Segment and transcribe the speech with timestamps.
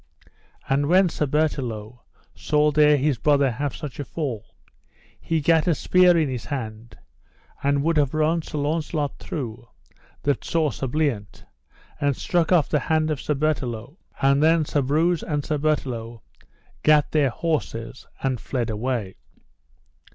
[0.67, 1.99] And when Sir Bertelot
[2.33, 4.43] saw there his brother have such a fall,
[5.19, 6.97] he gat a spear in his hand,
[7.61, 9.67] and would have run Sir Launcelot through:
[10.23, 11.43] that saw Sir Bliant,
[11.99, 13.95] and struck off the hand of Sir Bertelot.
[14.19, 16.21] And then Sir Breuse and Sir Bertelot
[16.81, 19.17] gat their horses and fled away.